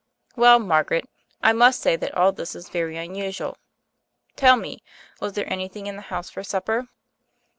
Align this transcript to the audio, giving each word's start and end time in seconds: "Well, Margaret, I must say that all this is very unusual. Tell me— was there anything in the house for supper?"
"Well, 0.35 0.57
Margaret, 0.57 1.07
I 1.43 1.53
must 1.53 1.79
say 1.79 1.95
that 1.95 2.15
all 2.15 2.31
this 2.31 2.55
is 2.55 2.69
very 2.69 2.97
unusual. 2.97 3.57
Tell 4.35 4.55
me— 4.55 4.81
was 5.21 5.33
there 5.33 5.45
anything 5.47 5.85
in 5.85 5.95
the 5.95 6.01
house 6.01 6.27
for 6.31 6.43
supper?" 6.43 6.87